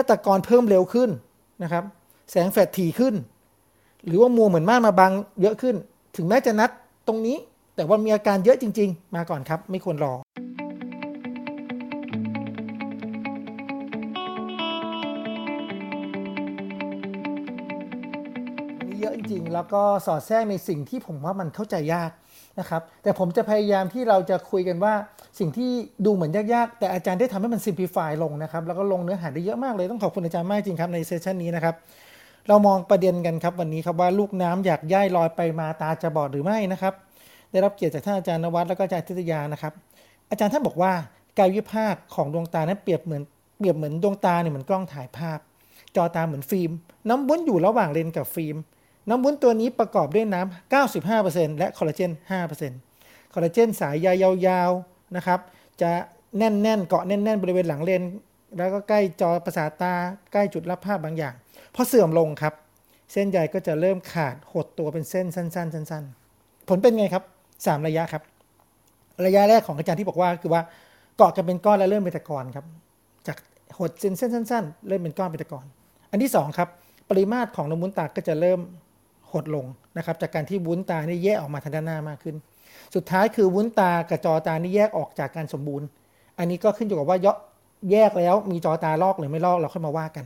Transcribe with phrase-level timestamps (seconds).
[0.00, 1.10] ถ้าตะกอนเพิ่มเร็วขึ้น
[1.62, 1.84] นะครับ
[2.30, 3.14] แสงแฟลชถี่ขึ้น
[4.06, 5.76] หรือว่ามัวเหมือนม่านมาบังเยอะขึ้น
[6.16, 6.70] ถึงแม้จะนัด
[7.06, 7.36] ตรงนี้
[7.76, 10.12] แต่ว่ามีอาการเยอะจริง ๆ มาก่อนครับ ไม่ควรรอ
[19.00, 22.10] เยอะจริงๆ แล้วก็สอดแทรกในสิ่งที่ผมว่ามันเข้าใจยาก
[22.60, 24.94] นะครับ แต่ผมจะพยายามที่เราจะคุยกันว่า
[25.38, 25.70] สิ่งที่
[26.04, 31.74] ดูเหมือนยากๆ แต่อาจารย์ได้ทำให้มันซิมพลิฟายลงนะครับ แล้วก็ลงเนื้อหาได้เยอะมากเลย ต้องขอบคุณอาจารย์มากจริงครับในเซสชันนี้นะครับ
[32.48, 36.94] เรามองประเด็นกันครับวันนี้ครับว่าลูกน้ำอยากย่ายลอยไปมาตาจะบอดหรือไม่นะครับ
[37.50, 39.72] ได้รับเกียรติจากท่านอาจารย์นวัตแล้วก็อาจารย์ทิตยานะครับ
[40.30, 40.92] อาจารย์ท่านบอกว่า
[41.38, 43.22] กายวิภาคของดวงตานั้นเปรียบเหมือน
[43.58, 45.38] เปรียบเหมือนดวงตาเนี่ยเหมือนกล้องถ่ายภาพ
[45.96, 46.70] จอตาเหมือนฟิล์ม
[47.08, 48.56] น้ำวนอยู่ระหว่างเลนกับฟิล์ม
[49.08, 52.10] น้ำวุ้นตัวนี้ประกอบด้วยน้ำ 95%และคอลลาเจน
[52.72, 54.08] 5%คอลลาเจนสายใย
[54.46, 55.40] ยาวๆนะครับ
[55.82, 55.90] จะ
[56.38, 58.02] แน่นๆ เกาะแน่น ๆ บริเวณหลังเลน
[58.56, 59.94] แล้วก็ใกล้จอประสาทตา
[60.32, 61.34] ใกล้จุดรับภาพบางอย่าง
[61.74, 62.54] พอเสื่อมลงครับ
[63.12, 66.04] เส้นใยก็จะเริ่มขาดหดตัวเป็นเส้นสั้น ๆ สั้น
[66.36, 67.24] ๆ ผลเป็นไงครับ
[67.56, 68.22] 3 ระยะครับ
[69.26, 70.62] ระยะแรกของอาจารย์ที่บอกว่าคือว่า
[71.16, 72.64] เกาะกันเป็นก้อนแล้วเริ่มเป็นตะกอนครับ
[73.26, 73.36] จาก
[73.78, 75.66] หดเส้นเส้นสั้น ๆ เริ่มเป็นก้อนเป็นตะกอน
[76.10, 76.68] อันที่2ครับ
[77.10, 78.60] ปริมาตรของน้ำวุ้นตาก็จะเริ่ม
[79.34, 82.36] หดลงนะครับจากการที่วุ้นตานี่แยกออกมาทางด้านหน้ามากขึ้น
[82.94, 85.86] สุดท้ายคือวุ้นตากระจอตานี่แยกออกจากการสมบูรณ์
[86.38, 87.18] อันนี้ก็ขึ้นอยู่กับว่า
[87.90, 90.24] แยกแล้วมีจอตาลอกหรือไม่ลอกเราค่อยมาว่ากัน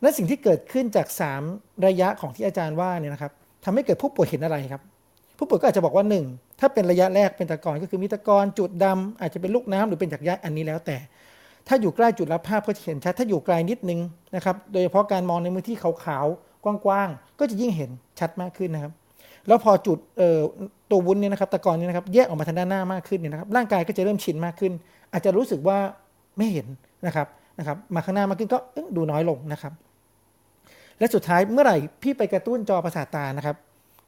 [0.00, 1.06] และสิ่งที่เกิดขึ้นจาก
[1.46, 3.32] 3 ระยะของที่อาจารย์ว่าเนี่ยนะครับ
[3.64, 4.82] ทำให้เกิดผู้ป่วยเห็นอะไรครับ
[5.38, 10.96] ผู้ป่วยก็อาจจะบอกว่า 1 ถ้าเป็นระยะแรกเป็นตะกอนก็คือมีตะกอนจุดดำอาจจะเป็นลูกน้ำหรือเป็นจากยะอันนี้แล้วแต่
[11.68, 14.00] ถ้าอยู่ใกล้จุดรับภาพก็จะเห็นชัดถ้าอยู่ไกลนิดนึง
[14.36, 16.26] นะครับโดยเฉพาะการมองในมือที่ขาว
[16.64, 18.92] กว้างๆก็จะยิ่งเห็นชัดมากขึ้นนะครับ
[19.46, 19.98] แล้วพอจุด
[20.90, 24.72] ตัววุ้นเนี่ยนะครับตะกอนเนี่ยนะครับแยกออกมาทางด้านหน้ามากขึ้นเนี่ยนะครับร่างกายก็จะเริ่มชินมากขึ้น
[25.12, 25.78] อาจจะรู้สึกว่า
[26.38, 26.66] ไม่เห็น
[27.06, 27.26] นะครับ
[27.58, 28.58] นะครับมาข้างหน้ามากขึ้นก็
[28.96, 29.72] ดูน้อยลงนะครับ
[30.98, 33.56] และสุดท้ายเมื่อไหร่พี่ไปกระตุ้นจอประสาทตานะครับ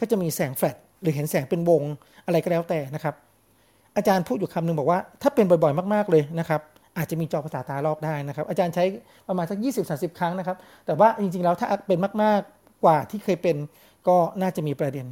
[0.00, 1.82] ก็จะมีแสงแฟลชหรือเห็นแสงเป็นวง
[2.26, 3.14] อะไรก็แล้วแต่นะครับ
[3.96, 6.60] อาจารย์พูดอยู่คำหนึ่งบอกว่า ถ้าเป็นบ่อยๆ มาก ๆเลยนะครับ
[6.96, 8.84] อาจจะมีจอประสาตาลอกได้นะครับ อาจารย์ใช้
[9.28, 10.56] ประมาณสัก 20-30 ครั้งนะครับ
[10.86, 13.56] แต่ว่าจริงๆแล้วถ้าเป็นมากๆกว่าที่เคยเป็น
[14.08, 15.06] ก็น่าจะมีประเด็น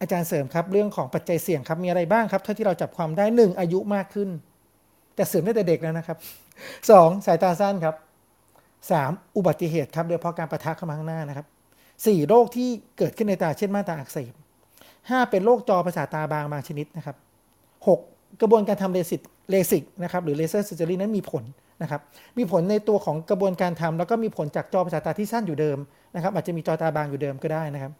[0.00, 4.28] อาจารย์เสริมครับเรื่องของปัจจัยเสี่ยงครับมีอะไรบ้างครับเท่าที่เราจับความได้หนึ่งอายุมากขึ้น
[5.14, 6.18] แต่เสริมได้แต่เด็กแล้วนะครับ
[6.90, 7.94] สองสายตาสั้นครับ
[8.90, 11.46] สามอุบัติเหตุครับโดยเฉพาะการประทะเข้ามาข้างหน้านะครับ
[12.06, 14.32] สี่โรคที่เกิดขึ้นในตาเช่นม่านตาอักเสบ
[15.10, 17.16] ห้าเป็นโรคจอประสาทตาบางบางชนิดนะครับ
[17.86, 17.90] ห
[18.40, 21.44] กระบวนการทำเลสิกเลสิกนะครับหรือ laser surgery นั้นมีผล
[21.82, 22.00] นะครับ
[22.38, 25.78] มีผลในตัวของกระบวนการทำแล้วก็มีผลจากจอประสาทตาที่สั้นอยู่เดิม
[26.14, 27.92] นะครับอาจจะมีจอตาบางอยู่เดิมก็ได้นะครับ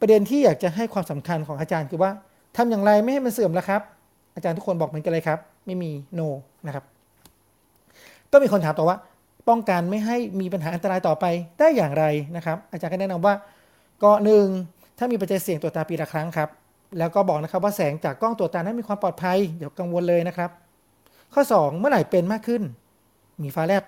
[0.00, 2.10] ประเด็นที่อยากจะให้ความสำคัญของอาจารย์คือว่า
[2.56, 3.82] ทำอย่างไรไม่ให้มันเสื่อมล่ะครับ
[4.36, 6.28] อาจารย์ทุกคนบอกเหมือนกันเลยครับ ไม่มีโ no
[6.66, 6.84] นะครับ
[8.32, 8.98] ก็มีคนถามต่อว่า
[9.48, 11.24] ป้องกันไม่ให้มีปัญหาอันตรายต่อไป
[11.58, 12.04] ได้อย่างไร
[12.36, 13.34] นะครับ อาจารย์ก็แนะนำว่า
[14.02, 14.46] ก็หนึ่ง
[14.98, 16.48] ถ้ามีปัจจัยเสี่ยงตรวจตาปีละครั้งครับ
[16.98, 20.50] แล้วก็บอกนะครับว่าแสงจากกล้องตรวจตานั้นมีความปลอดภัยอย่ากังวลเลยนะครับ
[21.34, 22.62] ข้อ 2 เมื่อไหร่เป็นมากขึ้น
[23.42, 23.84] มีฟ้าแลบ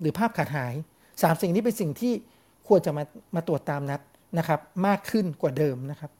[0.00, 0.74] หรือภาพขาดหาย
[1.08, 2.12] 3 สิ่งนี้เป็นสิ่งที่
[2.68, 4.00] ควรจะมามาตรวจตามนัด
[4.38, 6.10] นะครับ มากขึ้นกว่าเดิมนะครับ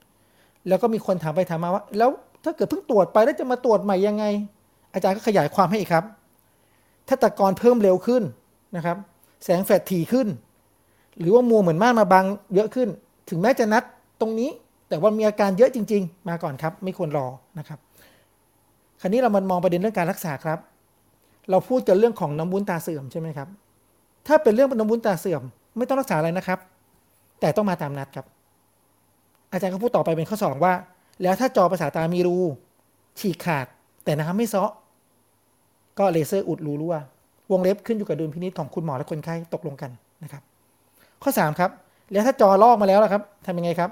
[0.69, 2.11] แล้วก็มีคนถามไปถามมาว่า แล้ว
[2.45, 4.25] ถ้าเกิดเพิ่งตรวจไปแล้วจะมาตรวจใหม่ยังไง
[4.95, 6.05] อาจารย์ก็ขยายความให้อีกครับ
[7.09, 8.23] ถ้าตะกอนเพิ่มเร็วขึ้น
[8.77, 8.97] นะครับ
[9.45, 10.29] แสงแฟลชถี่ขึ้น
[11.19, 12.25] หรือว่ามัวเหมือนม่านมาบัง
[12.55, 12.89] เยอะขึ้น
[13.29, 13.83] ถึงแม้จะนัด
[14.21, 14.51] ตรงนี้
[14.89, 17.27] แต่ว่ามีอาการเยอะจริง ๆ มาก่อนครับ ไม่ควรรอ
[17.59, 17.79] นะครับ
[19.01, 20.59] คราวนี้เรามามองประเด็นเรื่องการรักษาครับ
[21.51, 23.49] เราพูดกันเรื่องของน้ำวุ้นตาเสื่อมใช่ไหมครับ
[24.27, 25.43] ถ้าเป็นเรื่องน้ำวุ้นตาเสื่อม
[25.77, 26.59] ไม่ต้องรักษาอะไรนะครับ
[27.41, 28.27] แต่ต้องมาตามนัดครับ
[29.53, 30.75] อาจารย์ก็พูดต่อไปเป็นข้อสองว่า
[31.23, 32.37] แล้วถ้าจอประสาทตามีรู
[33.19, 33.67] ฉีกขาด
[34.05, 34.71] แต่น้ำไม่ซาะ
[35.99, 36.97] ก็เลเซอร์อุดรูรั่ว
[37.53, 39.91] วงเล็บขึ้นอยู่กับดุลพินิจของคุณหมอและคนไข้ตกลงกัน
[40.23, 40.43] นะครับ
[41.23, 41.71] ข้อ3ครับ
[42.13, 43.91] แล้วถ้าจอลอกมาแล้วล่ะครับทำยังไงครับ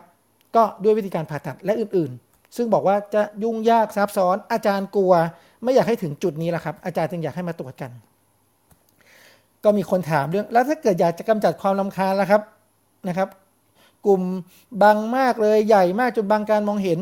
[0.56, 5.12] ก็ด้วยวิธีการผ่าตัดและอื่นๆ ซึ่งบอกว่าจะยุ่งยากซับซ้อนอาจารย์กลัว
[5.62, 7.90] ไม่อยากให้ถึงจุดนี้แหละครับ อาจารย์จึงอยากให้มาตรวจกัน
[9.64, 12.42] ก็มีคนถามเรื่อง แล้วถ้าเกิดอยากจะกำจัดความลำคาญล่ะครับ
[13.08, 13.28] นะครับ
[14.06, 14.22] กลุ่ม
[14.82, 16.98] บางมากเลยใหญ่มากจนบางการมองเห็น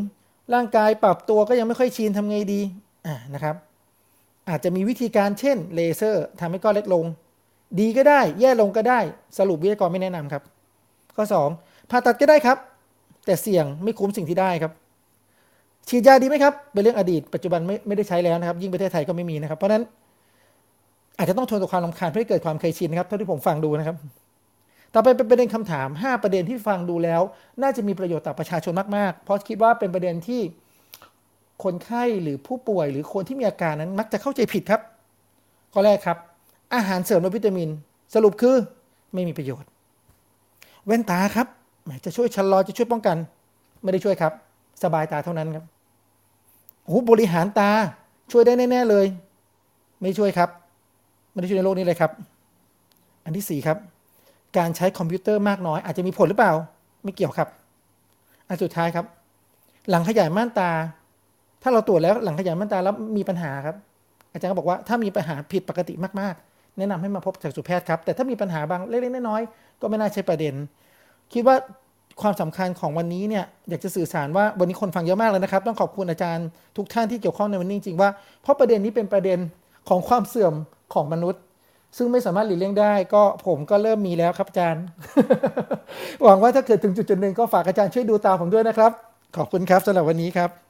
[0.55, 2.61] ร่างกายปรับตัวก็ยังไม่ค่อยชินทำไงดี
[3.07, 3.57] อ่านะครับ
[4.49, 7.05] อาจจะมีวิธีการเช่นเลเซอร์ทำให้ก้อนเล็กลง
[7.81, 9.01] ดีก็ได้ แย่ลงก็ได้
[9.39, 10.43] สรุปวิทยากรไม่แนะนำครับ
[11.17, 11.25] ข้อ
[11.57, 12.59] 2 ผ่าตัดก็ได้ครับ
[13.25, 14.73] แต่เสี่ยงไม่คุ้มสิ่งที่ได้ครับ
[15.89, 19.83] ฉีดยาดีไหมครับ เป็นเรื่องอดีตปัจจุบันไม่ไม่ได้ใช้แล้วนะครับ ยิ่งประเทศไทยก็ไม่มีนะครับ เพราะนั้น
[21.19, 23.97] อาจจะต้องทนต่อความลำคาญเพื่อให้เกิดความเคยชินนะครับเท่าที่ผมฟังดูนะครับ
[24.95, 27.23] ต่อไปเป็นประเด็นคำถาม 5 ประเด็นที่ฟังดูแล้ว
[27.63, 30.41] น่าจะมีประโยชน์ต่อประชาชนมากๆ เพราะคิดว่าเป็นประเด็นที่
[31.65, 34.81] คนไข้หรือผู้ป่วย หรือคนที่มีอาการนั้นมักจะเข้าใจผิดครับ
[35.73, 36.19] ข้อแรกครับ
[36.75, 37.69] อาหารเสริมและวิตามิน
[38.15, 38.57] สรุปคือ
[39.15, 39.69] ไม่มีประโยชน์
[40.87, 41.47] แว่นตาครับ
[42.05, 43.17] จะช่วยชะลอจะช่วยป้องกัน
[43.83, 44.33] ไม่ได้ช่วยครับ
[44.83, 45.65] สบายตาเท่านั้นครับ
[46.85, 47.71] โอ้บริหารตา
[48.33, 49.07] ช่วยได้แน่ๆเลย
[50.03, 50.51] ไม่ช่วยครับ
[51.33, 52.11] ไม่ได้ช่วยในโลกนี้เลยครับ
[53.25, 53.79] อันที่สี่ครับ
[54.59, 56.53] การใช้คอมพิวเตอร์มากน้อย อาจจะมีผลหรือเปล่า
[57.05, 57.49] ไม่เกี่ยวครับ
[58.49, 59.07] อันสุดท้ายครับ
[59.91, 60.71] หลังขยายม่านตา
[61.63, 63.77] ถ้าเราตรวจแล้วหลังขยายม่านตาแล้วมีปัญหาครับ
[64.33, 70.55] อาจารย์ก็บอกว่าถ้ามีปัญหาผิดปกติมากๆ แนะนำให้มาพบจักษุแพทย์ครับแต่ถ้ามีปัญหาบางเล็กๆน้อยๆก็ไม่น่าใช่ประเด็น
[71.33, 71.57] คิดว่า
[72.23, 76.47] ความสำคัญของวันนี้เนี่ยอยากจะสื่อสารว่าวันนี้คนฟังเยอะมากเลยนะครับ ต้องขอบคุณอาจารย์
[76.77, 78.11] ทุกท่านที่เกี่ยวข้องในวันนี้จริงๆว่า
[78.43, 79.39] เพราะประเด็นนี้เป็นประเด็น
[79.89, 80.55] ของความเสื่อม
[80.95, 81.41] ของมนุษย์
[81.97, 84.85] ซึ่งไม่สามารถหลีกเลี่ยงได้ ก็ผมก็เริ่มมีแล้วครับอาจารย์
[86.25, 88.93] หวังว่าถ้าเกิดถึงจุดจุดหนึ่งก็ฝากอาจารย์ช่วยดูตาผมด้วยนะครับ
[89.37, 90.70] ขอบคุณครับสำหรับวันนี้ครับ